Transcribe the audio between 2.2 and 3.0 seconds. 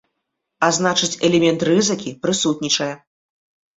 прысутнічае.